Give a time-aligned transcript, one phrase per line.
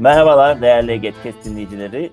[0.00, 2.12] Merhabalar değerli Getkes dinleyicileri.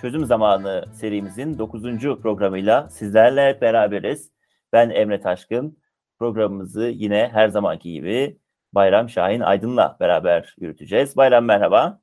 [0.00, 1.82] Çözüm Zamanı serimizin 9.
[2.00, 4.30] programıyla sizlerle beraberiz.
[4.72, 5.78] Ben Emre Taşkın.
[6.18, 8.38] Programımızı yine her zamanki gibi
[8.72, 11.16] Bayram Şahin Aydın'la beraber yürüteceğiz.
[11.16, 12.00] Bayram merhaba.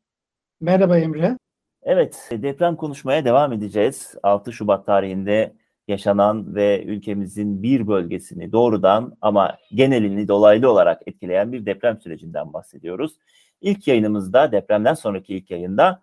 [0.62, 1.38] Merhaba Emre.
[1.84, 4.16] Evet, deprem konuşmaya devam edeceğiz.
[4.24, 5.54] 6 Şubat tarihinde
[5.88, 13.18] yaşanan ve ülkemizin bir bölgesini doğrudan ama genelini dolaylı olarak etkileyen bir deprem sürecinden bahsediyoruz.
[13.66, 16.02] İlk yayınımızda depremden sonraki ilk yayında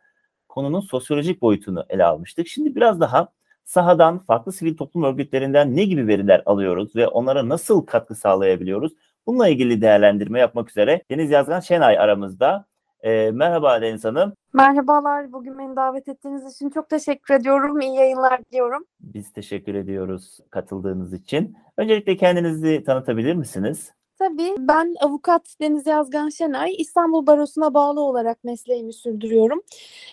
[0.48, 2.48] konunun sosyolojik boyutunu ele almıştık.
[2.48, 3.28] Şimdi biraz daha
[3.64, 8.92] sahadan, farklı sivil toplum örgütlerinden ne gibi veriler alıyoruz ve onlara nasıl katkı sağlayabiliyoruz?
[9.26, 12.64] Bununla ilgili değerlendirme yapmak üzere Deniz Yazgan Şenay aramızda.
[13.00, 14.32] E, merhaba Deniz Hanım.
[14.52, 15.32] Merhabalar.
[15.32, 17.80] Bugün beni davet ettiğiniz için çok teşekkür ediyorum.
[17.80, 18.84] İyi yayınlar diliyorum.
[19.00, 21.56] Biz teşekkür ediyoruz katıldığınız için.
[21.76, 23.92] Öncelikle kendinizi tanıtabilir misiniz?
[24.22, 29.62] Tabii ben avukat Deniz Yazgan Şenay, İstanbul Barosu'na bağlı olarak mesleğimi sürdürüyorum.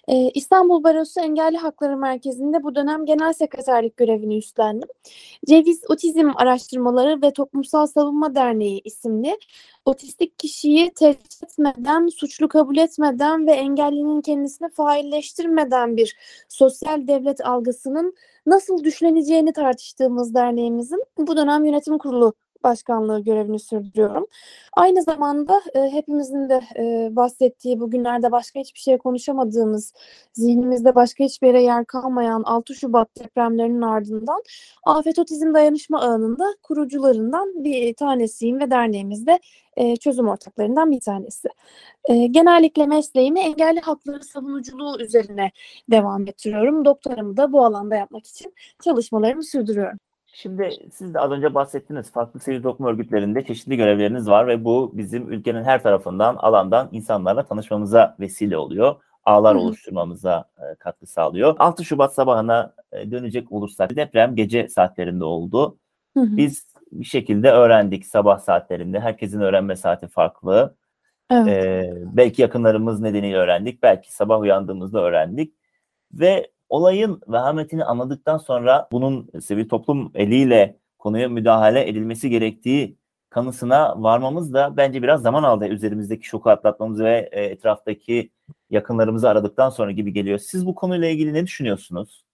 [0.07, 4.89] Ee, İstanbul Barosu Engelli Hakları Merkezi'nde bu dönem genel sekreterlik görevini üstlendim.
[5.47, 9.37] Ceviz Otizm Araştırmaları ve Toplumsal Savunma Derneği isimli
[9.85, 16.17] otistik kişiyi tehdit etmeden, suçlu kabul etmeden ve engellinin kendisini failleştirmeden bir
[16.49, 18.15] sosyal devlet algısının
[18.45, 24.25] nasıl düşleneceğini tartıştığımız derneğimizin bu dönem yönetim kurulu başkanlığı görevini sürdürüyorum.
[24.73, 29.93] Aynı zamanda e, hepimizin de e, bahsettiği bugünlerde başka hiçbir şey konuşamadığımız,
[30.33, 34.43] zihnimizde başka hiçbir yere yer kalmayan 6 Şubat depremlerinin ardından
[34.85, 39.39] Afet Otizm Dayanışma Ağı'nın kurucularından bir tanesiyim ve derneğimizde
[39.77, 41.47] e, çözüm ortaklarından bir tanesi.
[42.09, 45.51] E, genellikle mesleğimi engelli hakları savunuculuğu üzerine
[45.91, 46.85] devam ettiriyorum.
[46.85, 48.53] Doktoramı da bu alanda yapmak için
[48.83, 49.99] çalışmalarımı sürdürüyorum.
[50.33, 52.11] Şimdi siz de az önce bahsettiniz.
[52.11, 57.45] Farklı sivil toplum örgütlerinde çeşitli görevleriniz var ve bu bizim ülkenin her tarafından, alandan insanlarla
[57.45, 58.95] tanışmamıza vesile oluyor.
[59.25, 59.63] Ağlar Hı-hı.
[59.63, 61.55] oluşturmamıza e, katkı sağlıyor.
[61.59, 65.77] 6 Şubat sabahına e, dönecek olursak deprem gece saatlerinde oldu.
[66.17, 66.37] Hı-hı.
[66.37, 68.99] Biz bir şekilde öğrendik sabah saatlerinde.
[68.99, 70.75] Herkesin öğrenme saati farklı.
[71.31, 71.47] Evet.
[71.47, 73.83] Ee, belki yakınlarımız nedeniyle öğrendik.
[73.83, 75.53] Belki sabah uyandığımızda öğrendik.
[76.13, 82.97] Ve olayın vehametini anladıktan sonra bunun sivil toplum eliyle konuya müdahale edilmesi gerektiği
[83.29, 88.31] kanısına varmamız da bence biraz zaman aldı üzerimizdeki şoku atlatmamız ve e, etraftaki
[88.69, 90.39] yakınlarımızı aradıktan sonra gibi geliyor.
[90.39, 92.28] Siz bu konuyla ilgili ne düşünüyorsunuz?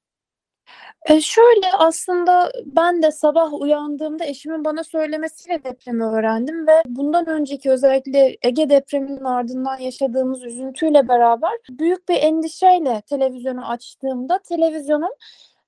[1.06, 7.72] E, şöyle aslında ben de sabah uyandığımda eşimin bana söylemesiyle depremi öğrendim ve bundan önceki
[7.72, 15.16] özellikle Ege depreminin ardından yaşadığımız üzüntüyle beraber büyük bir endişeyle televizyonu açtığımda televizyonun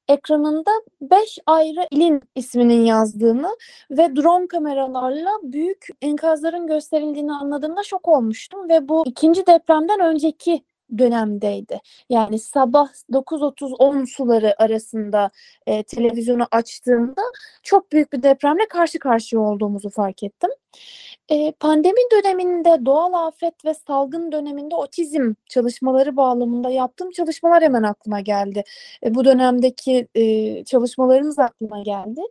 [0.08, 0.72] ekranında
[1.02, 3.58] 5 ayrı ilin isminin yazdığını
[3.92, 10.64] ve drone kameralarla büyük enkazların gösterildiğini anladığımda şok olmuştum ve bu ikinci depremden önceki
[10.98, 11.80] dönemdeydi.
[12.10, 15.32] Yani sabah 9.30-10 suları arasında
[15.68, 17.22] e, televizyonu açtığımda
[17.64, 20.50] çok büyük bir depremle karşı karşıya olduğumuzu fark ettim.
[21.30, 28.20] E, pandemi döneminde doğal afet ve salgın döneminde otizm çalışmaları bağlamında yaptığım çalışmalar hemen aklıma
[28.20, 28.64] geldi.
[29.04, 32.22] E, bu dönemdeki e, çalışmalarımız aklıma geldi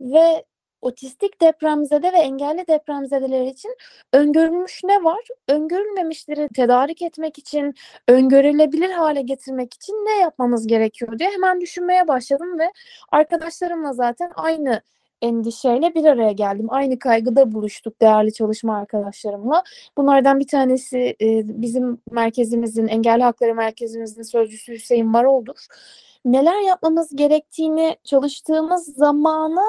[0.00, 0.44] ve
[0.82, 3.76] otistik depremzede ve engelli depremzedeler için
[4.12, 5.24] öngörülmüş ne var?
[5.48, 7.74] Öngörülmemişleri tedarik etmek için,
[8.08, 12.72] öngörülebilir hale getirmek için ne yapmamız gerekiyor diye hemen düşünmeye başladım ve
[13.12, 14.82] arkadaşlarımla zaten aynı
[15.22, 16.66] endişeyle bir araya geldim.
[16.70, 19.62] Aynı kaygıda buluştuk değerli çalışma arkadaşlarımla.
[19.96, 25.66] Bunlardan bir tanesi e, bizim merkezimizin, Engelli Hakları Merkezimizin sözcüsü Hüseyin Marol'dur
[26.26, 29.64] neler yapmamız gerektiğini çalıştığımız zamana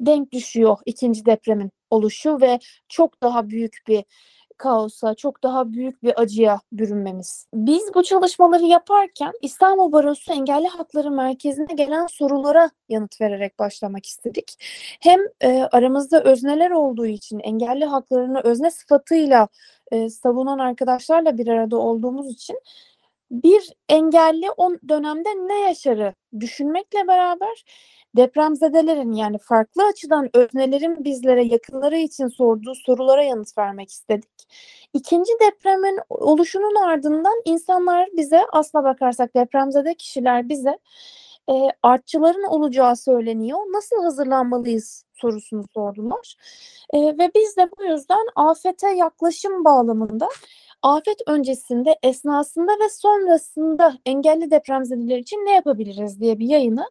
[0.00, 4.04] denk düşüyor ikinci depremin oluşu ve çok daha büyük bir
[4.62, 7.46] kaosa, çok daha büyük bir acıya bürünmemiz.
[7.54, 14.54] Biz bu çalışmaları yaparken İstanbul Barosu Engelli Hakları Merkezi'ne gelen sorulara yanıt vererek başlamak istedik.
[15.00, 19.48] Hem e, aramızda özneler olduğu için engelli haklarını özne sıfatıyla
[19.92, 22.58] e, savunan arkadaşlarla bir arada olduğumuz için
[23.32, 27.64] bir engelli o dönemde ne yaşarı düşünmekle beraber
[28.16, 34.48] depremzedelerin yani farklı açıdan öznelerin bizlere yakınları için sorduğu sorulara yanıt vermek istedik.
[34.94, 40.78] İkinci depremin oluşunun ardından insanlar bize aslına bakarsak depremzede kişiler bize
[41.50, 43.58] e, artçıların olacağı söyleniyor.
[43.58, 46.36] Nasıl hazırlanmalıyız sorusunu sordular.
[46.94, 50.28] E, ve biz de bu yüzden afete yaklaşım bağlamında
[50.82, 56.84] afet öncesinde, esnasında ve sonrasında engelli depremzedeler için ne yapabiliriz diye bir yayını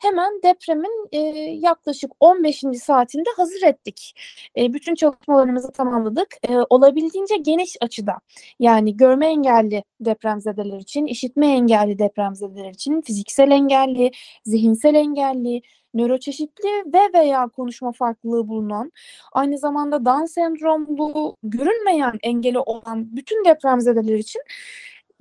[0.00, 1.18] hemen depremin e,
[1.50, 2.64] yaklaşık 15.
[2.82, 4.14] saatinde hazır ettik.
[4.56, 6.28] E, bütün çalışmalarımızı tamamladık.
[6.48, 8.12] E, olabildiğince geniş açıda
[8.58, 14.10] yani görme engelli depremzedeler için, işitme engelli depremzedeler için, fiziksel engelli,
[14.44, 15.62] zihinsel engelli,
[15.96, 18.92] nöroçeşitli ve veya konuşma farklılığı bulunan,
[19.32, 24.42] aynı zamanda Down sendromlu, görünmeyen engeli olan bütün depremzedeler için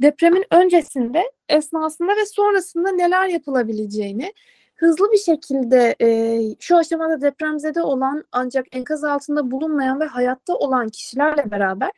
[0.02, 4.34] depremin öncesinde, esnasında ve sonrasında neler yapılabileceğini
[4.76, 10.90] hızlı bir şekilde e, şu aşamada depremzede olan ancak enkaz altında bulunmayan ve hayatta olan
[10.90, 11.92] kişilerle beraber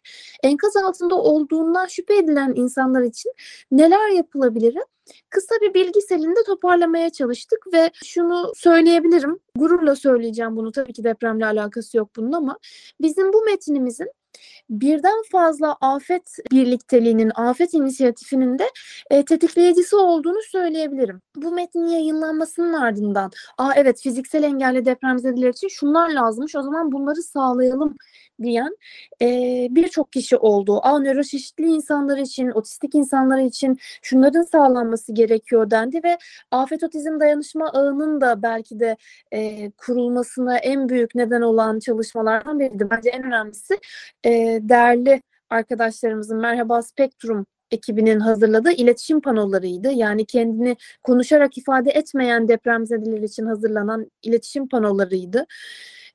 [0.44, 3.32] enkaz altında olduğundan şüphe edilen insanlar için
[3.72, 4.78] neler yapılabilir?
[5.30, 9.40] Kısa bir bilgi selinde toparlamaya çalıştık ve şunu söyleyebilirim.
[9.56, 10.72] Gururla söyleyeceğim bunu.
[10.72, 12.58] Tabii ki depremle alakası yok bunun ama
[13.02, 14.12] bizim bu metnimizin
[14.70, 18.70] birden fazla afet birlikteliğinin, afet inisiyatifinin de
[19.10, 21.22] e, tetikleyicisi olduğunu söyleyebilirim.
[21.36, 27.24] Bu metnin yayınlanmasının ardından, aa evet fiziksel engelli depremzedeler için şunlar lazımmış, o zaman bunları
[27.24, 27.96] sağlayalım
[28.42, 28.78] diyen
[29.22, 29.28] e,
[29.72, 30.80] birçok kişi oldu.
[30.84, 36.18] Aa nöroşeşitli insanlar için, otistik insanlar için şunların sağlanması gerekiyor dendi ve
[36.52, 38.98] afet otizm dayanışma ağının da belki de
[39.32, 42.88] e, kurulmasına en büyük neden olan çalışmalardan biriydi.
[42.90, 43.80] Bence en önemlisi
[44.26, 49.92] e, değerli arkadaşlarımızın Merhaba Spektrum ekibinin hazırladığı iletişim panolarıydı.
[49.92, 55.46] Yani kendini konuşarak ifade etmeyen depremzedeler için hazırlanan iletişim panolarıydı.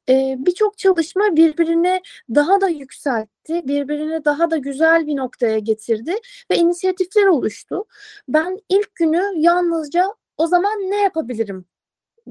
[0.08, 2.00] Ee, Birçok çalışma birbirini
[2.34, 6.14] daha da yükseltti, birbirini daha da güzel bir noktaya getirdi
[6.50, 7.84] ve inisiyatifler oluştu.
[8.28, 10.06] Ben ilk günü yalnızca
[10.36, 11.64] o zaman ne yapabilirim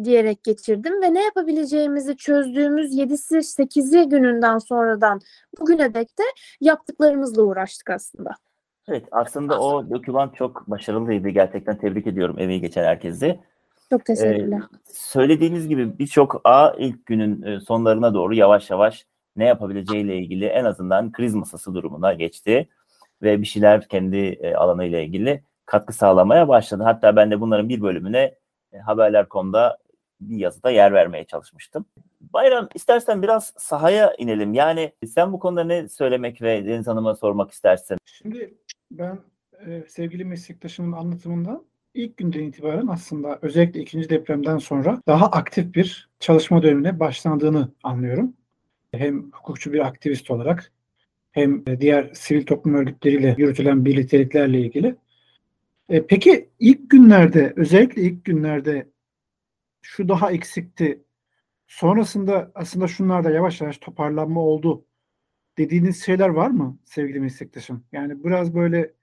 [0.03, 5.21] diyerek geçirdim ve ne yapabileceğimizi çözdüğümüz 7'si 8'i gününden sonradan
[5.59, 6.23] bugüne dek de
[6.61, 8.31] yaptıklarımızla uğraştık aslında.
[8.87, 11.29] Evet aslında o doküman çok başarılıydı.
[11.29, 13.39] Gerçekten tebrik ediyorum emeği geçen herkesi.
[13.89, 14.57] Çok teşekkürler.
[14.57, 19.05] Ee, söylediğiniz gibi birçok A ilk günün e, sonlarına doğru yavaş yavaş
[19.35, 22.69] ne yapabileceğiyle ilgili en azından kriz masası durumuna geçti
[23.21, 26.83] ve bir şeyler kendi e, alanıyla ilgili katkı sağlamaya başladı.
[26.83, 28.35] Hatta ben de bunların bir bölümüne
[28.73, 29.77] e, haberler.com'da
[30.21, 31.85] bir yazıda yer vermeye çalışmıştım.
[32.21, 34.53] Bayram istersen biraz sahaya inelim.
[34.53, 37.97] Yani sen bu konuda ne söylemek ve Deniz Hanım'a sormak istersen.
[38.05, 38.53] Şimdi
[38.91, 39.19] ben
[39.65, 46.09] e, sevgili meslektaşımın anlatımından ilk günden itibaren aslında özellikle ikinci depremden sonra daha aktif bir
[46.19, 48.33] çalışma dönemine başlandığını anlıyorum.
[48.91, 50.71] Hem hukukçu bir aktivist olarak
[51.31, 54.95] hem diğer sivil toplum örgütleriyle yürütülen birlikteliklerle ilgili.
[55.89, 58.87] E, peki ilk günlerde, özellikle ilk günlerde
[59.81, 61.03] şu daha eksikti.
[61.67, 64.85] Sonrasında aslında şunlarda yavaş yavaş toparlanma oldu
[65.57, 67.83] dediğiniz şeyler var mı sevgili meslektaşım?
[67.91, 68.93] Yani biraz böyle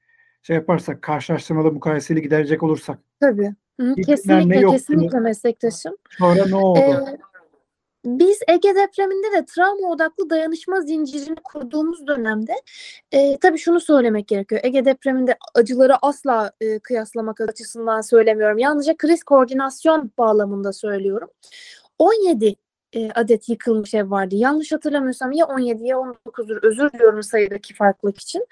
[0.42, 2.98] şey yaparsak, karşılaştırmalı mukayeseli giderecek olursak.
[3.20, 3.54] Tabii.
[3.80, 5.96] Hı, kesinlikle, kesinlikle meslektaşım.
[6.10, 6.78] Sonra ne oldu?
[6.78, 7.18] Ee,
[8.08, 12.52] biz Ege depreminde de travma odaklı dayanışma zincirini kurduğumuz dönemde
[13.12, 14.60] e, tabii şunu söylemek gerekiyor.
[14.64, 18.58] Ege depreminde acıları asla e, kıyaslamak açısından söylemiyorum.
[18.58, 21.28] Yalnızca kriz koordinasyon bağlamında söylüyorum.
[21.98, 22.56] 17
[22.92, 24.34] e, adet yıkılmış ev vardı.
[24.34, 26.66] Yanlış hatırlamıyorsam ya 17 ya 19'dur.
[26.66, 28.46] Özür diliyorum sayıdaki farklılık için.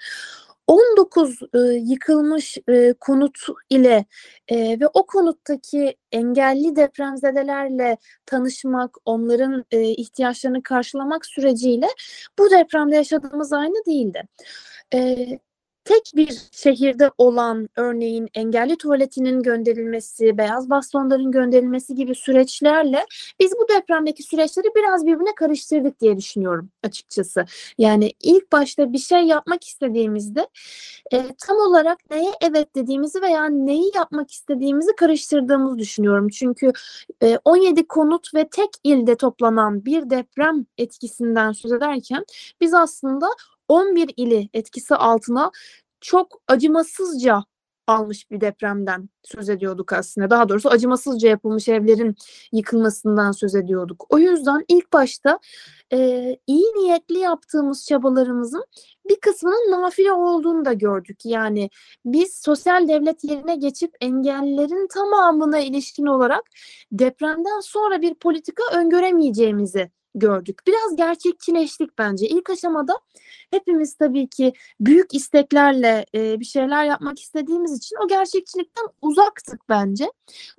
[0.67, 4.05] 19 e, yıkılmış e, konut ile
[4.47, 11.87] e, ve o konuttaki engelli depremzedelerle tanışmak, onların e, ihtiyaçlarını karşılamak süreciyle
[12.39, 14.23] bu depremde yaşadığımız aynı değildi.
[14.93, 15.27] E,
[15.87, 23.05] tek bir şehirde olan örneğin engelli tuvaletinin gönderilmesi, beyaz bastonların gönderilmesi gibi süreçlerle
[23.39, 27.45] biz bu depremdeki süreçleri biraz birbirine karıştırdık diye düşünüyorum açıkçası.
[27.77, 30.47] Yani ilk başta bir şey yapmak istediğimizde
[31.13, 36.29] e, tam olarak neye evet dediğimizi veya neyi yapmak istediğimizi karıştırdığımızı düşünüyorum.
[36.29, 36.71] Çünkü
[37.23, 42.25] e, 17 konut ve tek ilde toplanan bir deprem etkisinden söz ederken
[42.61, 43.27] biz aslında
[43.67, 45.51] 11 ili etkisi altına
[46.01, 47.43] çok acımasızca
[47.87, 50.29] almış bir depremden söz ediyorduk aslında.
[50.29, 52.15] Daha doğrusu acımasızca yapılmış evlerin
[52.51, 54.05] yıkılmasından söz ediyorduk.
[54.09, 55.39] O yüzden ilk başta
[55.93, 55.97] e,
[56.47, 58.65] iyi niyetli yaptığımız çabalarımızın
[59.09, 61.19] bir kısmının nafile olduğunu da gördük.
[61.25, 61.69] Yani
[62.05, 66.43] biz sosyal devlet yerine geçip engellilerin tamamına ilişkin olarak
[66.91, 70.59] depremden sonra bir politika öngöremeyeceğimizi gördük.
[70.67, 72.27] Biraz gerçekçileştik bence.
[72.27, 72.93] İlk aşamada
[73.51, 80.11] hepimiz tabii ki büyük isteklerle e, bir şeyler yapmak istediğimiz için o gerçekçilikten uzaktık bence.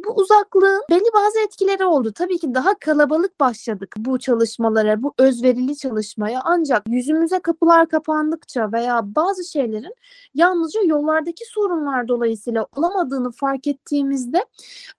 [0.04, 2.12] Bu uzaklığın belli bazı etkileri oldu.
[2.12, 6.40] Tabii ki daha kalabalık başladık bu çalışmalara, bu özverili çalışmaya.
[6.44, 9.94] Ancak yüzümüze kapılar kapandıkça veya bazı şeylerin
[10.34, 14.44] yalnızca yollardaki sorunlar dolayısıyla olamadığını fark ettiğimizde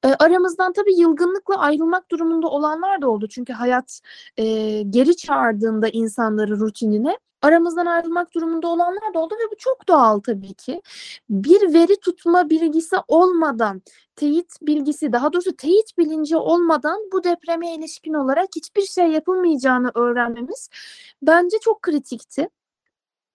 [0.03, 3.27] e, aramızdan tabii yılgınlıkla ayrılmak durumunda olanlar da oldu.
[3.27, 4.01] Çünkü hayat
[4.37, 4.43] e,
[4.81, 10.53] geri çağırdığında insanları rutinine aramızdan ayrılmak durumunda olanlar da oldu ve bu çok doğal tabii
[10.53, 10.81] ki.
[11.29, 13.81] Bir veri tutma bilgisi olmadan,
[14.15, 20.69] teyit bilgisi, daha doğrusu teyit bilinci olmadan bu depreme ilişkin olarak hiçbir şey yapılmayacağını öğrenmemiz
[21.21, 22.49] bence çok kritikti.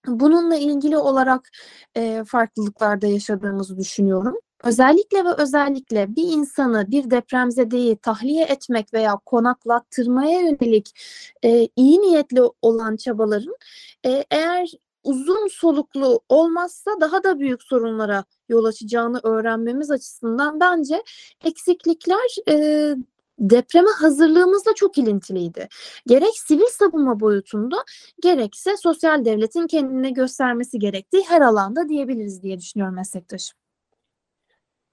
[0.07, 1.51] Bununla ilgili olarak
[1.97, 4.37] e, farklılıklarda yaşadığımızı düşünüyorum.
[4.65, 10.91] Özellikle ve özellikle bir insanı, bir depremzedeyi tahliye etmek veya konaklattırmaya yönelik
[11.45, 13.57] e, iyi niyetli olan çabaların
[14.07, 14.71] e, eğer
[15.05, 21.03] uzun soluklu olmazsa daha da büyük sorunlara yol açacağını öğrenmemiz açısından bence
[21.45, 22.97] eksiklikler e,
[23.39, 25.69] depreme hazırlığımızla çok ilintiliydi.
[26.07, 27.77] Gerek sivil savunma boyutunda
[28.23, 33.64] gerekse sosyal devletin kendine göstermesi gerektiği her alanda diyebiliriz diye düşünüyorum meslektaşım.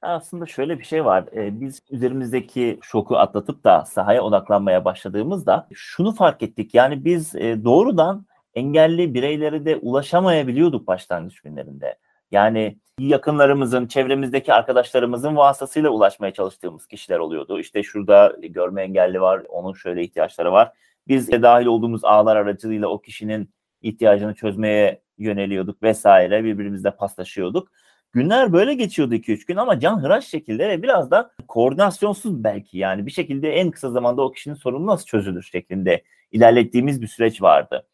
[0.01, 1.25] Aslında şöyle bir şey var.
[1.33, 6.73] Biz üzerimizdeki şoku atlatıp da sahaya odaklanmaya başladığımızda şunu fark ettik.
[6.73, 11.95] Yani biz doğrudan engelli bireylere de ulaşamayabiliyorduk başlangıç günlerinde.
[12.31, 17.59] Yani yakınlarımızın, çevremizdeki arkadaşlarımızın vasıtasıyla ulaşmaya çalıştığımız kişiler oluyordu.
[17.59, 20.71] İşte şurada görme engelli var, onun şöyle ihtiyaçları var.
[21.07, 23.49] Biz de dahil olduğumuz ağlar aracılığıyla o kişinin
[23.81, 26.43] ihtiyacını çözmeye yöneliyorduk vesaire.
[26.43, 27.71] Birbirimizle paslaşıyorduk.
[28.13, 33.05] Günler böyle geçiyordu 2-3 gün ama can hıraş şekilde ve biraz da koordinasyonsuz belki yani
[33.05, 37.87] bir şekilde en kısa zamanda o kişinin sorunu nasıl çözülür şeklinde ilerlettiğimiz bir süreç vardı.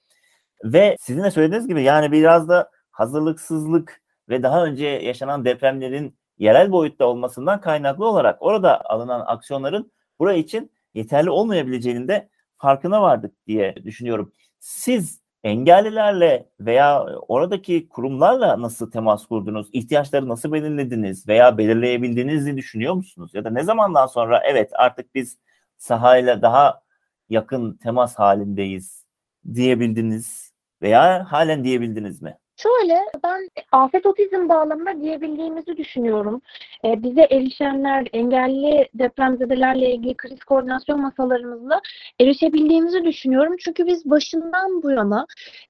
[0.63, 6.71] Ve sizin de söylediğiniz gibi yani biraz da hazırlıksızlık ve daha önce yaşanan depremlerin yerel
[6.71, 13.75] boyutta olmasından kaynaklı olarak orada alınan aksiyonların buraya için yeterli olmayabileceğinin de farkına vardık diye
[13.83, 14.31] düşünüyorum.
[14.59, 19.67] Siz engellilerle veya oradaki kurumlarla nasıl temas kurdunuz?
[19.73, 23.31] İhtiyaçları nasıl belirlediniz veya belirleyebildiğinizi düşünüyor musunuz?
[23.33, 25.37] Ya da ne zamandan sonra evet artık biz
[25.77, 26.81] sahayla daha
[27.29, 29.05] yakın temas halindeyiz
[29.53, 32.37] diyebildiniz veya halen diyebildiniz mi?
[32.57, 36.41] Şöyle ben afet otizm bağlamında diyebildiğimizi düşünüyorum.
[36.85, 41.81] Ee, bize erişenler, engelli depremzedelerle ilgili kriz koordinasyon masalarımızla
[42.19, 43.55] erişebildiğimizi düşünüyorum.
[43.59, 45.27] Çünkü biz başından bu yana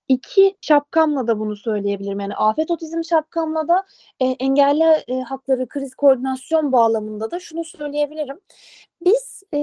[0.07, 2.19] iki şapkamla da bunu söyleyebilirim.
[2.19, 3.85] Yani afet otizm şapkamla da
[4.19, 8.39] e, engelli e, hakları kriz koordinasyon bağlamında da şunu söyleyebilirim.
[9.05, 9.59] Biz e,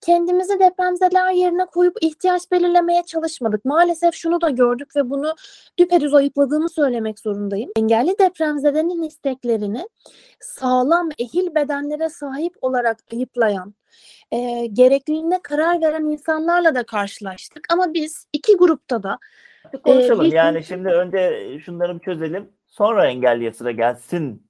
[0.00, 3.64] kendimizi depremzedeler yerine koyup ihtiyaç belirlemeye çalışmadık.
[3.64, 5.34] Maalesef şunu da gördük ve bunu
[5.78, 7.70] düpedüz ayıpladığımı söylemek zorundayım.
[7.76, 9.88] Engelli depremzedenin isteklerini
[10.40, 13.74] sağlam, ehil bedenlere sahip olarak ayıplayan,
[14.30, 17.66] e, gerekliliğine karar veren insanlarla da karşılaştık.
[17.72, 19.18] Ama biz iki grupta da
[19.84, 20.26] Konuşalım.
[20.26, 22.52] Ee, bir- yani şimdi önce şunları bir çözelim.
[22.66, 24.49] Sonra engelliye sıra gelsin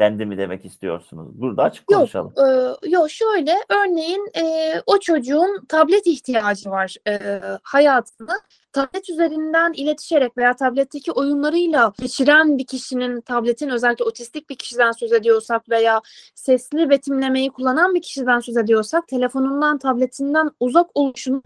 [0.00, 1.28] dendi mi demek istiyorsunuz?
[1.32, 2.32] Burada açık Yok, konuşalım.
[2.38, 8.32] Ee, yok şöyle örneğin e, o çocuğun tablet ihtiyacı var e, hayatında.
[8.72, 15.12] Tablet üzerinden iletişerek veya tabletteki oyunlarıyla geçiren bir kişinin tabletin özellikle otistik bir kişiden söz
[15.12, 16.00] ediyorsak veya
[16.34, 21.42] sesli betimlemeyi kullanan bir kişiden söz ediyorsak telefonundan tabletinden uzak oluşunu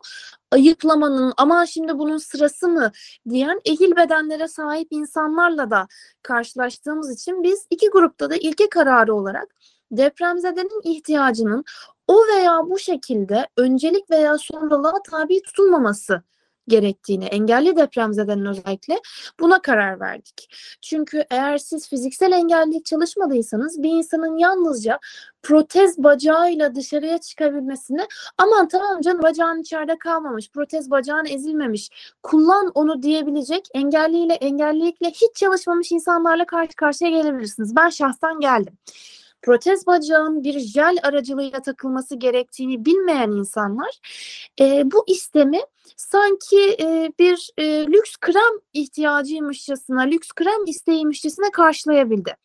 [0.50, 2.92] ayıplamanın aman şimdi bunun sırası mı?
[3.30, 5.88] diyen ehil bedenlere sahip insanlarla da
[6.22, 9.54] karşılaştığımız için biz iki grupta da ilke kararı olarak
[9.90, 11.64] depremzedenin ihtiyacının
[12.08, 16.22] o veya bu şekilde öncelik veya sonralığa tabi tutulmaması
[16.68, 19.00] gerektiğini, engelli depremzedenin özellikle
[19.40, 20.54] buna karar verdik.
[20.80, 24.98] Çünkü eğer siz fiziksel engellilik çalışmadıysanız bir insanın yalnızca
[25.42, 28.06] protez bacağıyla dışarıya çıkabilmesini
[28.38, 31.90] aman tamam canım bacağın içeride kalmamış, protez bacağın ezilmemiş,
[32.22, 37.76] kullan onu diyebilecek engelliyle engellilikle hiç çalışmamış insanlarla karşı karşıya gelebilirsiniz.
[37.76, 38.78] Ben şahsen geldim.
[39.44, 44.00] Protez bacağın bir jel aracılığıyla takılması gerektiğini bilmeyen insanlar
[44.60, 45.60] e, bu istemi
[45.96, 52.36] sanki e, bir e, lüks krem ihtiyacıymışçasına, lüks krem isteğiymişçesine karşılayabildi.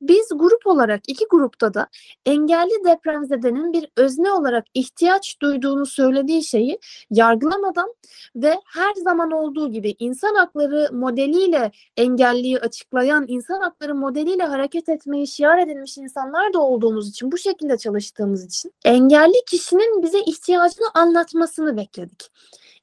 [0.00, 1.86] Biz grup olarak iki grupta da
[2.26, 6.78] engelli depremzedenin bir özne olarak ihtiyaç duyduğunu söylediği şeyi
[7.10, 7.94] yargılamadan
[8.36, 15.26] ve her zaman olduğu gibi insan hakları modeliyle engelliyi açıklayan, insan hakları modeliyle hareket etmeyi
[15.26, 21.76] şiar edilmiş insanlar da olduğumuz için, bu şekilde çalıştığımız için engelli kişinin bize ihtiyacını anlatmasını
[21.76, 22.30] bekledik.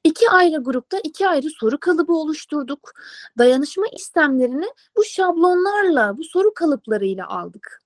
[0.04, 2.92] İki ayrı grupta iki ayrı soru kalıbı oluşturduk.
[3.38, 4.66] Dayanışma istemlerini
[4.96, 7.82] bu şablonlarla, bu soru kalıplarıyla aldık.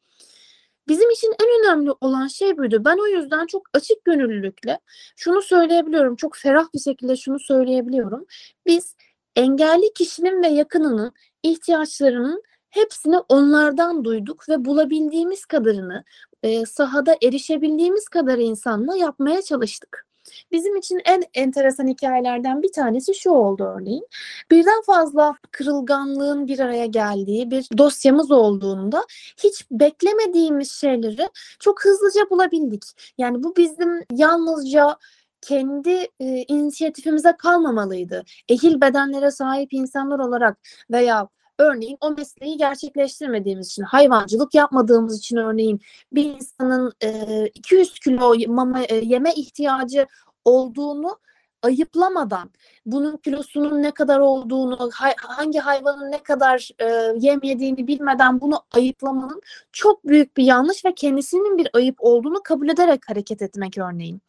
[0.88, 2.84] Bizim için en önemli olan şey buydu.
[2.84, 4.80] Ben o yüzden çok açık gönüllülükle
[5.16, 8.26] şunu söyleyebiliyorum, çok ferah bir şekilde şunu söyleyebiliyorum.
[8.66, 8.96] Biz
[9.36, 12.42] engelli kişinin ve yakınının ihtiyaçlarının
[12.76, 16.04] hepsini onlardan duyduk ve bulabildiğimiz kadarını
[16.42, 20.06] e, sahada erişebildiğimiz kadar insanla yapmaya çalıştık.
[20.52, 24.06] Bizim için en enteresan hikayelerden bir tanesi şu oldu örneğin.
[24.50, 29.04] Birden fazla kırılganlığın bir araya geldiği bir dosyamız olduğunda
[29.44, 31.28] hiç beklemediğimiz şeyleri
[31.60, 32.82] çok hızlıca bulabildik.
[33.18, 34.96] Yani bu bizim yalnızca
[35.40, 38.24] kendi e, inisiyatifimize kalmamalıydı.
[38.48, 40.58] Ehil bedenlere sahip insanlar olarak
[40.90, 45.80] veya örneğin o mesleği gerçekleştirmediğimiz için, hayvancılık yapmadığımız için örneğin
[46.12, 50.06] bir insanın e, 200 kilo mama e, yeme ihtiyacı
[50.44, 51.18] olduğunu
[51.62, 52.50] ayıplamadan,
[52.86, 56.86] bunun kilosunun ne kadar olduğunu, hay, hangi hayvanın ne kadar e,
[57.18, 59.40] yem yediğini bilmeden bunu ayıplamanın
[59.72, 64.20] çok büyük bir yanlış ve kendisinin bir ayıp olduğunu kabul ederek hareket etmek örneğin.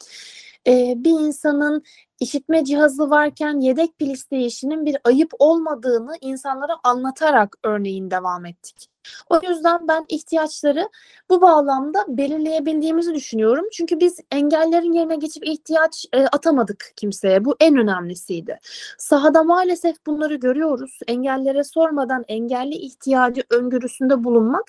[0.67, 1.84] E, bir insanın
[2.20, 8.88] işitme cihazı varken yedek pil isteyişinin bir ayıp olmadığını insanlara anlatarak örneğin devam ettik.
[9.30, 10.90] O yüzden ben ihtiyaçları
[11.30, 13.66] bu bağlamda belirleyebildiğimizi düşünüyorum.
[13.72, 17.46] Çünkü biz engellerin yerine geçip ihtiyaç e, atamadık kimseye.
[17.46, 18.60] Bu en önemlisiydi.
[18.98, 21.00] Sahada maalesef bunları görüyoruz.
[21.08, 24.64] Engellere sormadan engelli ihtiyacı öngörüsünde bulunmak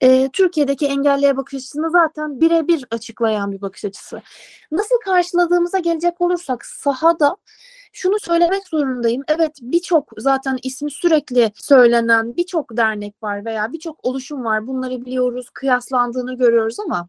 [0.00, 4.22] e, Türkiye'deki engelliye bakış açısını zaten birebir açıklayan bir bakış açısı.
[4.72, 7.36] Nasıl karşıladığımıza gelecek olursak sahada
[7.92, 9.22] şunu söylemek zorundayım.
[9.28, 14.66] Evet birçok zaten ismi sürekli söylenen birçok dernek var veya birçok oluşum var.
[14.66, 17.08] Bunları biliyoruz, kıyaslandığını görüyoruz ama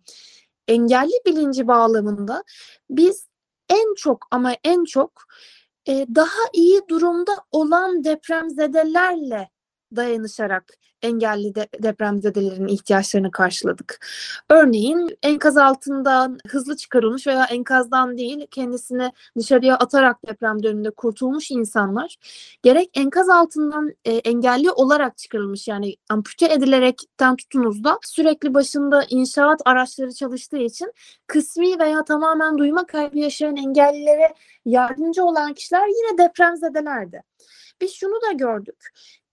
[0.67, 2.43] engelli bilinci bağlamında
[2.89, 3.27] biz
[3.69, 5.11] en çok ama en çok
[5.87, 9.49] e, daha iyi durumda olan depremzedelerle
[9.95, 10.63] dayanışarak
[11.01, 14.07] engelli de, depremzedelerin ihtiyaçlarını karşıladık.
[14.49, 22.15] Örneğin enkaz altından hızlı çıkarılmış veya enkazdan değil kendisini dışarıya atarak deprem döneminde kurtulmuş insanlar
[22.63, 29.61] gerek enkaz altından e, engelli olarak çıkarılmış yani ampute edilerekten tutunuz da sürekli başında inşaat
[29.65, 30.93] araçları çalıştığı için
[31.27, 34.33] kısmi veya tamamen duyma kaybı yaşayan engellilere
[34.65, 37.23] yardımcı olan kişiler yine depremzedelerdi.
[37.81, 38.91] Biz şunu da gördük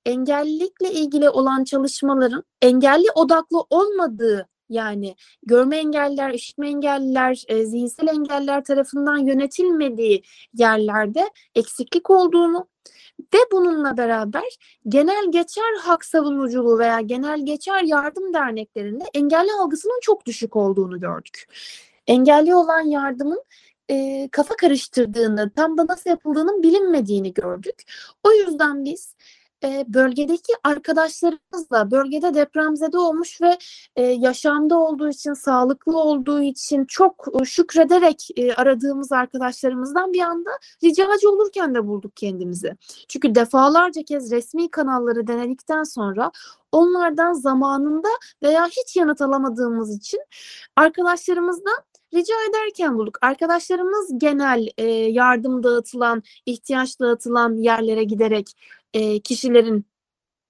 [0.09, 8.65] engellilikle ilgili olan çalışmaların engelli odaklı olmadığı yani görme engelliler, işitme engelliler, e, zihinsel engelliler
[8.65, 10.23] tarafından yönetilmediği
[10.55, 12.69] yerlerde eksiklik olduğunu
[13.35, 20.27] ve bununla beraber genel geçer hak savunuculuğu veya genel geçer yardım derneklerinde engelli algısının çok
[20.27, 21.47] düşük olduğunu gördük.
[22.07, 23.43] Engelli olan yardımın
[23.91, 27.83] e, kafa karıştırdığını, tam da nasıl yapıldığının bilinmediğini gördük.
[28.25, 29.15] O yüzden biz
[29.65, 33.59] e, bölgedeki arkadaşlarımızla bölgede depremzede olmuş ve
[33.97, 40.51] e, yaşamda olduğu için, sağlıklı olduğu için çok e, şükrederek e, aradığımız arkadaşlarımızdan bir anda
[40.85, 42.77] ricacı olurken de bulduk kendimizi.
[43.09, 46.33] Çünkü defalarca kez resmi kanalları denedikten sonra
[46.73, 48.09] onlardan zamanında
[48.43, 50.21] veya hiç yanıt alamadığımız için
[50.77, 51.79] arkadaşlarımızdan
[52.15, 53.19] rica ederken bulduk.
[53.23, 58.47] Arkadaşlarımız genel e, yardım dağıtılan, ihtiyaç dağıtılan yerlere giderek
[58.95, 59.87] e, kişilerin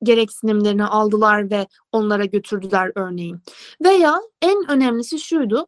[0.03, 3.41] gereksinimlerini aldılar ve onlara götürdüler örneğin.
[3.85, 5.67] Veya en önemlisi şuydu.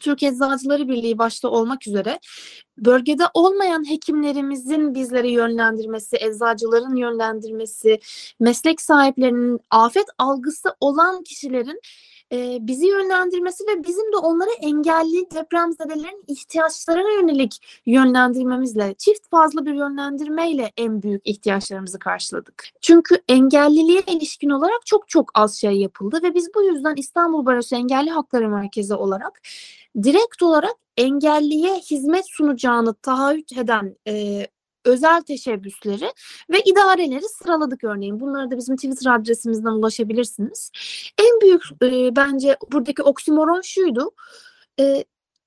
[0.00, 2.18] Türk Eczacıları Birliği başta olmak üzere
[2.78, 7.98] bölgede olmayan hekimlerimizin bizlere yönlendirmesi, eczacıların yönlendirmesi,
[8.40, 11.80] meslek sahiplerinin afet algısı olan kişilerin
[12.32, 19.74] e, bizi yönlendirmesi ve bizim de onları engelli depremzedelerin ihtiyaçlarına yönelik yönlendirmemizle, çift fazla bir
[19.74, 22.64] yönlendirmeyle en büyük ihtiyaçlarımızı karşıladık.
[22.80, 27.76] Çünkü engelliliğe ilişkin olarak çok çok az şey yapıldı ve biz bu yüzden İstanbul Barosu
[27.76, 29.40] Engelli Hakları Merkezi olarak
[30.02, 34.46] direkt olarak engelliye hizmet sunacağını taahhüt eden e,
[34.84, 36.12] özel teşebbüsleri
[36.50, 38.20] ve idareleri sıraladık örneğin.
[38.20, 40.70] Bunlara da bizim Twitter adresimizden ulaşabilirsiniz.
[41.18, 44.10] En büyük e, bence buradaki oksimoron şuydu.
[44.80, 45.04] E,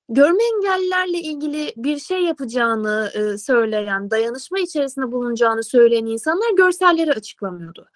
[0.08, 7.88] görme engellilerle ilgili bir şey yapacağını e, söyleyen, dayanışma içerisinde bulunacağını söyleyen insanlar görselleri açıklamıyordu.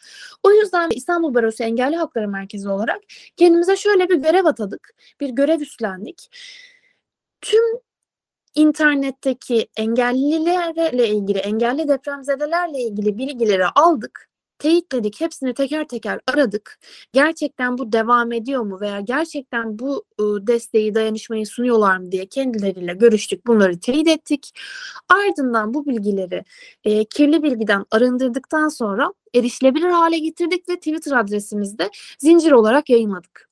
[0.42, 3.00] O yüzden İstanbul Barosu Engelli Hakları Merkezi olarak
[3.36, 6.30] kendimize şöyle bir görev atadık, bir görev üstlendik.
[7.40, 7.64] Tüm
[8.54, 16.78] internetteki engellilerle ilgili, engelli depremzedelerle ilgili bilgileri aldık teyitledik, hepsini teker teker aradık.
[17.12, 22.94] Gerçekten bu devam ediyor mu veya gerçekten bu ıı, desteği, dayanışmayı sunuyorlar mı diye kendileriyle
[22.94, 23.46] görüştük.
[23.46, 24.58] Bunları teyit ettik.
[25.08, 26.44] Ardından bu bilgileri
[26.84, 33.50] e, kirli bilgiden arındırdıktan sonra erişilebilir hale getirdik ve Twitter adresimizde zincir olarak yayınladık.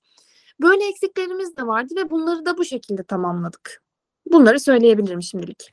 [0.63, 3.86] Böyle eksiklerimiz de vardı ve bunları da bu şekilde tamamladık.
[4.33, 5.71] Bunları söyleyebilirim şimdilik.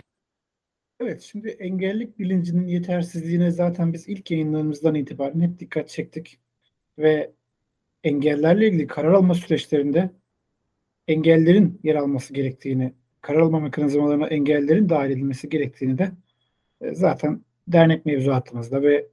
[1.00, 6.40] Evet, şimdi engellilik bilincinin yetersizliğine zaten biz ilk yayınlarımızdan itibaren hep dikkat çektik.
[6.98, 7.32] Ve
[8.04, 10.10] engellerle ilgili karar alma süreçlerinde
[11.08, 16.12] engellerin yer alması gerektiğini, karar alma mekanizmalarına engellerin dahil edilmesi gerektiğini de
[16.82, 19.08] e, zaten dernek mevzuatımızda ve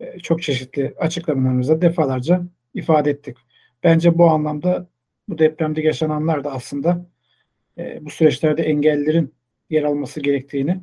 [0.00, 3.36] e, çok çeşitli açıklamalarımızda defalarca ifade ettik.
[3.82, 4.88] Bence bu anlamda
[5.28, 7.06] bu depremde yaşananlar da aslında
[7.82, 9.34] e, bu süreçlerde engellerin
[9.70, 10.80] yer alması gerektiğini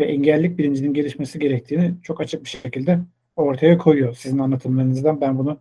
[0.00, 2.98] ve engellik bilincinin gelişmesi gerektiğini çok açık bir şekilde
[3.36, 4.14] ortaya koyuyor.
[4.14, 5.60] Sizin anlatımlarınızdan ben bunu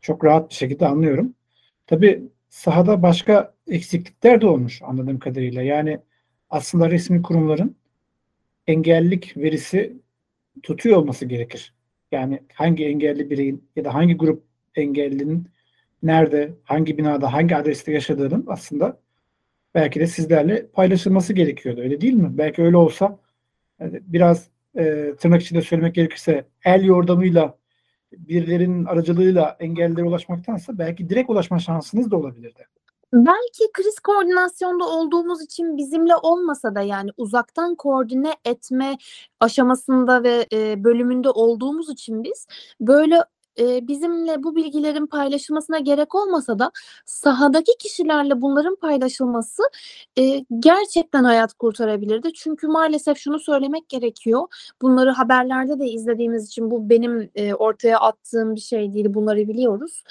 [0.00, 1.34] çok rahat bir şekilde anlıyorum.
[1.86, 5.62] Tabi sahada başka eksiklikler de olmuş anladığım kadarıyla.
[5.62, 5.98] Yani
[6.50, 7.76] aslında resmi kurumların
[8.66, 9.96] engellik verisi
[10.62, 11.74] tutuyor olması gerekir.
[12.12, 15.48] Yani hangi engelli bireyin ya da hangi grup engellinin
[16.02, 19.00] nerede, hangi binada, hangi adreste yaşadığının aslında
[19.74, 21.80] belki de sizlerle paylaşılması gerekiyordu.
[21.80, 22.38] Öyle değil mi?
[22.38, 23.18] Belki öyle olsa
[23.80, 27.58] biraz e, tırnak içinde söylemek gerekirse el yordamıyla
[28.12, 32.66] birilerinin aracılığıyla engellere ulaşmaktansa belki direkt ulaşma şansınız da olabilirdi.
[33.14, 38.96] Belki kriz koordinasyonda olduğumuz için bizimle olmasa da yani uzaktan koordine etme
[39.40, 42.46] aşamasında ve e, bölümünde olduğumuz için biz
[42.80, 43.20] böyle
[43.58, 46.70] bizimle bu bilgilerin paylaşılmasına gerek olmasa da
[47.06, 49.62] sahadaki kişilerle bunların paylaşılması
[50.58, 52.32] gerçekten hayat kurtarabilirdi.
[52.32, 54.74] Çünkü maalesef şunu söylemek gerekiyor.
[54.82, 59.06] Bunları haberlerde de izlediğimiz için bu benim ortaya attığım bir şey değil.
[59.14, 60.04] Bunları biliyoruz.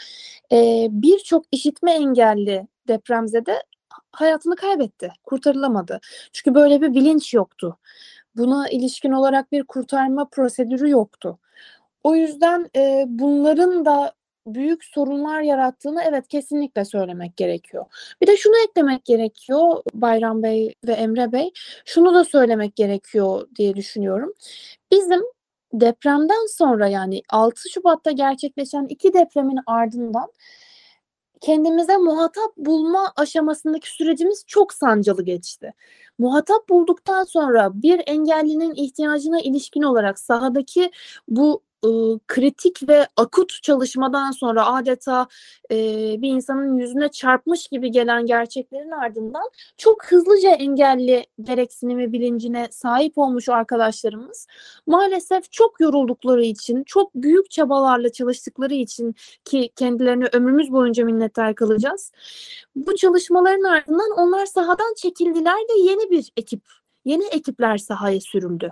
[0.51, 3.63] E, Birçok işitme engelli depremzede
[4.11, 5.11] hayatını kaybetti.
[5.23, 5.99] Kurtarılamadı.
[6.33, 7.77] Çünkü böyle bir bilinç yoktu.
[8.35, 11.39] Buna ilişkin olarak bir kurtarma prosedürü yoktu.
[12.03, 14.13] O yüzden e, bunların da
[14.47, 17.85] büyük sorunlar yarattığını evet kesinlikle söylemek gerekiyor.
[18.21, 21.51] Bir de şunu eklemek gerekiyor Bayram Bey ve Emre Bey.
[21.85, 24.33] Şunu da söylemek gerekiyor diye düşünüyorum.
[24.91, 25.21] Bizim
[25.73, 30.31] depremden sonra yani 6 Şubat'ta gerçekleşen iki depremin ardından
[31.41, 35.73] kendimize muhatap bulma aşamasındaki sürecimiz çok sancılı geçti.
[36.19, 40.91] Muhatap bulduktan sonra bir engellinin ihtiyacına ilişkin olarak sahadaki
[41.27, 41.63] bu
[42.27, 45.27] kritik ve akut çalışmadan sonra adeta
[45.71, 45.75] e,
[46.21, 53.49] bir insanın yüzüne çarpmış gibi gelen gerçeklerin ardından çok hızlıca engelli gereksinimi bilincine sahip olmuş
[53.49, 54.47] arkadaşlarımız
[54.87, 59.15] maalesef çok yoruldukları için, çok büyük çabalarla çalıştıkları için
[59.45, 62.11] ki kendilerine ömrümüz boyunca minnettar kalacağız.
[62.75, 68.71] Bu çalışmaların ardından onlar sahadan çekildiler ve yeni bir ekip yeni ekipler sahaya sürüldü.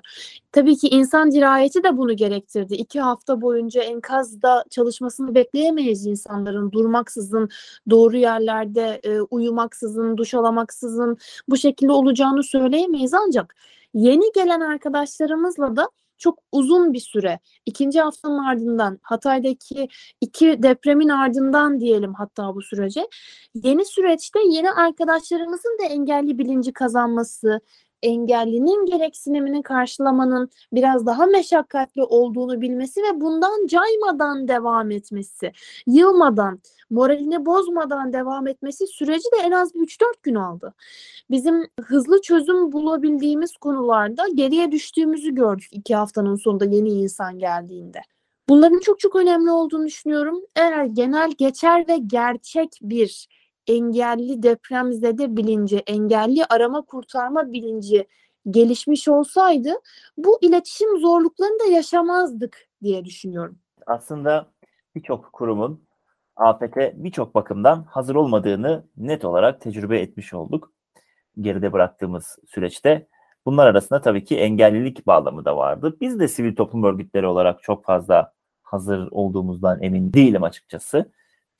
[0.51, 2.75] Tabii ki insan dirayeti de bunu gerektirdi.
[2.75, 7.49] İki hafta boyunca enkazda çalışmasını bekleyemeyiz insanların durmaksızın,
[7.89, 11.17] doğru yerlerde e, uyumaksızın, duş alamaksızın
[11.49, 13.55] bu şekilde olacağını söyleyemeyiz ancak
[13.93, 15.89] yeni gelen arkadaşlarımızla da
[16.21, 19.87] çok uzun bir süre ikinci haftanın ardından Hatay'daki
[20.21, 23.07] iki depremin ardından diyelim hatta bu sürece
[23.53, 27.59] yeni süreçte yeni arkadaşlarımızın da engelli bilinci kazanması,
[28.03, 35.51] engellinin gereksinimini karşılamanın biraz daha meşakkatli olduğunu bilmesi ve bundan caymadan devam etmesi,
[35.87, 36.59] yılmadan,
[36.89, 40.73] moralini bozmadan devam etmesi süreci de en az 3-4 gün aldı.
[41.29, 48.01] Bizim hızlı çözüm bulabildiğimiz konularda geriye düştüğümüzü gördük iki haftanın sonunda yeni insan geldiğinde.
[48.49, 50.41] Bunların çok çok önemli olduğunu düşünüyorum.
[50.55, 53.27] Eğer genel geçer ve gerçek bir
[53.67, 58.08] engelli depremzede bilinci, engelli arama kurtarma bilinci
[58.50, 59.69] gelişmiş olsaydı
[60.17, 63.60] bu iletişim zorluklarını da yaşamazdık diye düşünüyorum.
[63.88, 64.52] Aslında
[64.95, 65.84] birçok kurumun
[66.36, 70.74] afete birçok bakımdan hazır olmadığını net olarak tecrübe etmiş olduk
[71.39, 73.08] geride bıraktığımız süreçte.
[73.45, 75.97] Bunlar arasında tabii ki engellilik bağlamı da vardı.
[76.02, 81.12] Biz de sivil toplum örgütleri olarak çok fazla hazır olduğumuzdan emin değilim açıkçası.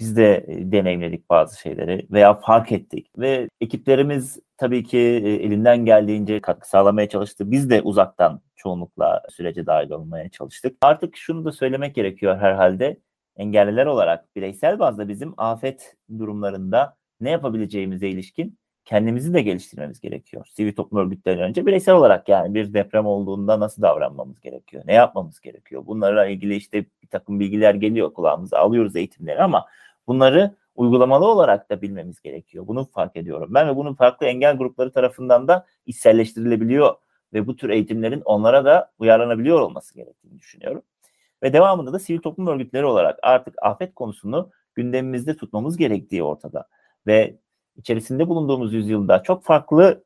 [0.02, 5.86] Biz de e, deneyimledik bazı şeyleri veya fark ettik ve ekiplerimiz tabii ki e, elinden
[5.86, 7.52] geldiğince katkı sağlamaya çalıştı.
[7.52, 10.78] Biz de uzaktan çoğunlukla sürece dahil olmaya çalıştık.
[10.82, 12.98] Artık şunu da söylemek gerekiyor herhalde.
[13.38, 20.46] Engelliler olarak bireysel bazda bizim afet durumlarında ne yapabileceğimize ilişkin kendimizi de geliştirmemiz gerekiyor.
[20.52, 24.84] Sivil toplum örgütleri önce bireysel olarak yani bir deprem olduğunda nasıl davranmamız gerekiyor?
[24.86, 25.86] Ne yapmamız gerekiyor?
[25.86, 29.66] Bunlarla ilgili işte bir takım bilgiler geliyor kulağımıza alıyoruz eğitimleri ama
[30.12, 32.68] bunları uygulamalı olarak da bilmemiz gerekiyor.
[32.68, 36.96] Bunu fark ediyorum ben ve bunun farklı engel grupları tarafından da içselleştirilebiliyor
[37.34, 40.82] ve bu tür eğitimlerin onlara da uyarlanabiliyor olması gerektiğini düşünüyorum.
[41.44, 46.68] Ve devamında da sivil toplum örgütleri olarak artık afet konusunu gündemimizde tutmamız gerektiği ortada.
[47.08, 47.36] Ve
[47.76, 50.04] içerisinde bulunduğumuz yüzyılda çok farklı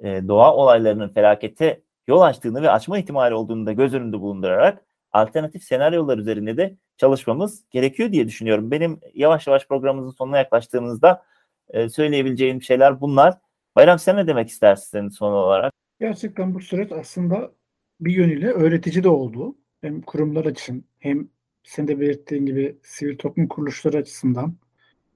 [0.00, 5.64] e, doğa olaylarının felakete yol açtığını ve açma ihtimali olduğunu da göz önünde bulundurarak alternatif
[5.64, 8.70] senaryolar üzerinde de çalışmamız gerekiyor diye düşünüyorum.
[8.70, 11.22] Benim yavaş yavaş programımızın sonuna yaklaştığımızda
[11.68, 13.38] e, söyleyebileceğim şeyler bunlar.
[13.76, 15.72] Bayram sen ne demek istersin son olarak?
[16.00, 17.52] Gerçekten bu süreç aslında
[18.00, 19.56] bir yönüyle öğretici de oldu.
[19.80, 21.28] Hem kurumlar açısından hem
[21.62, 24.56] sen de belirttiğin gibi sivil toplum kuruluşları açısından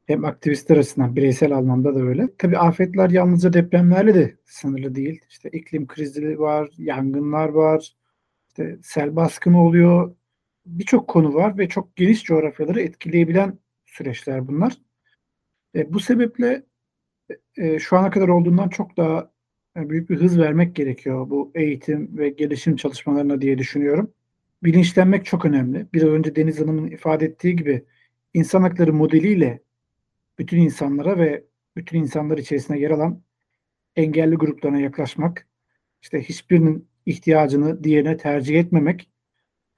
[0.07, 2.29] hem aktivistler açısından bireysel anlamda da öyle.
[2.39, 5.21] Tabii afetler yalnızca depremlerle de sınırlı değil.
[5.29, 7.95] İşte iklim krizi var, yangınlar var,
[8.49, 10.15] işte sel baskını oluyor.
[10.67, 14.79] Birçok konu var ve çok geniş coğrafyaları etkileyebilen süreçler bunlar.
[15.75, 16.63] E, bu sebeple
[17.57, 19.33] e, şu ana kadar olduğundan çok daha
[19.77, 24.15] e, büyük bir hız vermek gerekiyor bu eğitim ve gelişim çalışmalarına diye düşünüyorum.
[24.63, 25.87] Bilinçlenmek çok önemli.
[25.95, 27.85] Bir önce Deniz Hanım'ın ifade ettiği gibi
[28.35, 29.63] insan hakları modeliyle
[30.39, 31.45] bütün insanlara ve
[31.77, 33.23] bütün insanlar içerisinde yer alan
[33.97, 35.49] engelli gruplarına yaklaşmak,
[36.03, 39.10] işte hiçbirinin ihtiyacını diğerine tercih etmemek,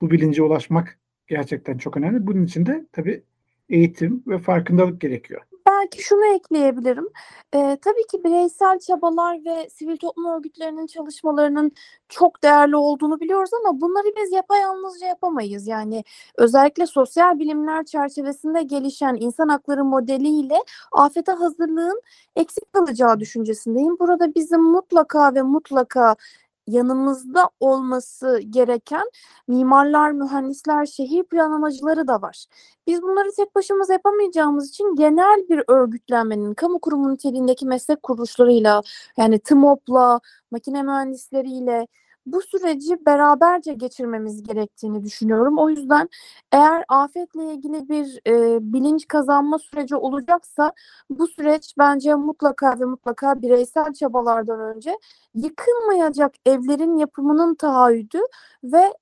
[0.03, 2.27] bu bilince ulaşmak gerçekten çok önemli.
[2.27, 3.25] Bunun için de tabii
[3.69, 5.43] eğitim ve farkındalık gerekiyor
[5.83, 7.09] belki şunu ekleyebilirim.
[7.55, 11.73] Ee, tabii ki bireysel çabalar ve sivil toplum örgütlerinin çalışmalarının
[12.09, 15.67] çok değerli olduğunu biliyoruz ama bunları biz yapayalnızca yapamayız.
[15.67, 16.05] Yani
[16.39, 20.57] özellikle sosyal bilimler çerçevesinde gelişen insan hakları modeliyle
[20.93, 22.03] afete hazırlığın
[22.37, 23.99] eksik kalacağı düşüncesindeyim.
[23.99, 26.17] Burada bizim mutlaka ve mutlaka
[26.67, 29.11] yanımızda olması gereken
[29.49, 32.45] mimarlar, mühendisler, şehir planlamacıları da var.
[32.87, 38.83] Biz bunları tek başımıza yapamayacağımız için genel bir örgütlenmenin kamu kurumu niteliğindeki meslek kuruluşlarıyla
[39.17, 40.21] yani TMOP'la,
[40.51, 41.87] makine mühendisleriyle
[42.27, 45.59] bu süreci beraberce geçirmemiz gerektiğini düşünüyorum.
[45.59, 46.09] O yüzden
[46.53, 50.73] eğer afetle ilgili bir e, bilinç kazanma süreci olacaksa
[51.11, 54.99] bu süreç bence mutlaka ve mutlaka bireysel çabalardan önce
[55.35, 58.19] yıkılmayacak evlerin yapımının taahhüdü
[58.65, 58.93] ve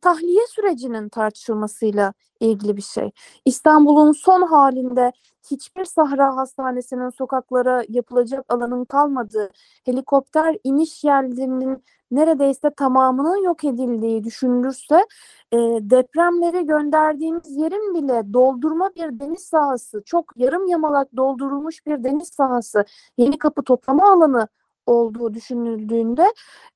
[0.00, 3.10] tahliye sürecinin tartışılmasıyla ilgili bir şey.
[3.44, 5.12] İstanbul'un son halinde
[5.50, 9.50] hiçbir Sahra Hastanesi'nin sokaklara yapılacak alanın kalmadığı,
[9.84, 15.06] helikopter iniş yerlerinin neredeyse tamamının yok edildiği düşünülürse
[15.52, 22.28] e, depremlere gönderdiğimiz yerin bile doldurma bir deniz sahası, çok yarım yamalak doldurulmuş bir deniz
[22.28, 22.84] sahası,
[23.18, 24.48] yeni kapı toplama alanı
[24.86, 26.32] olduğu düşünüldüğünde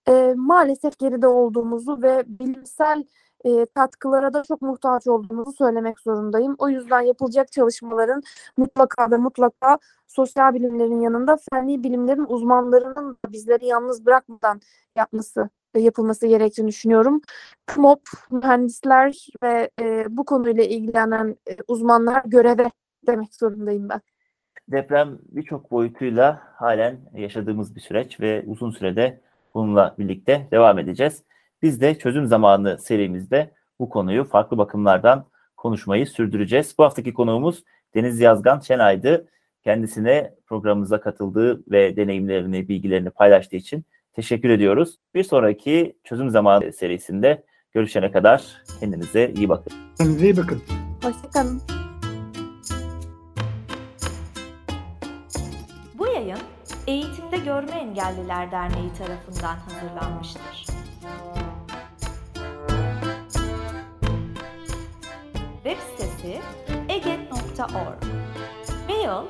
[0.09, 3.05] e, maalesef geride olduğumuzu ve bilimsel
[3.45, 6.55] e, katkılara da çok muhtaç olduğumuzu söylemek zorundayım.
[6.59, 8.23] O yüzden yapılacak çalışmaların
[8.57, 14.61] mutlaka ve mutlaka sosyal bilimlerin yanında fenli bilimlerin uzmanlarının bizleri yalnız bırakmadan
[14.97, 17.21] yapması yapılması gerektiğini düşünüyorum.
[17.67, 22.71] KMOP, mühendisler ve e, bu konuyla ilgilenen e, uzmanlar göreve
[23.07, 24.01] demek zorundayım ben.
[24.69, 29.21] Deprem birçok boyutuyla halen yaşadığımız bir süreç ve uzun sürede
[29.55, 31.23] bununla birlikte devam edeceğiz.
[31.63, 36.75] Biz de çözüm zamanı serimizde bu konuyu farklı bakımlardan konuşmayı sürdüreceğiz.
[36.79, 39.29] Bu haftaki konuğumuz Deniz Yazgan Şenay'dı.
[39.65, 44.99] Kendisine programımıza katıldığı ve deneyimlerini, bilgilerini paylaştığı için teşekkür ediyoruz.
[45.15, 49.73] Bir sonraki çözüm zamanı serisinde görüşene kadar kendinize iyi bakın.
[49.99, 50.63] Kendinize iyi bakın.
[51.03, 51.74] Hoşçakalın.
[57.55, 60.67] Görme Engelliler Derneği tarafından hazırlanmıştır.
[65.63, 66.41] Web sitesi
[66.89, 68.05] eget.org
[68.89, 69.27] Mail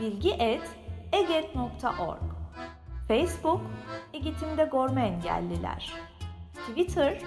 [0.00, 2.22] bilgi.eget.org
[3.08, 3.60] Facebook
[4.12, 5.92] Eğitimde Görme Engelliler.
[6.68, 7.18] Twitter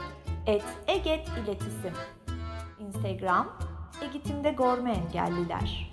[0.47, 1.93] et Eget İletisim.
[2.79, 3.58] Instagram
[4.01, 5.91] Eğitimde Görme Engelliler